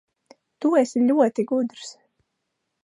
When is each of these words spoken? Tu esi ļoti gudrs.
Tu 0.65 0.71
esi 0.81 1.03
ļoti 1.11 1.47
gudrs. 1.53 1.95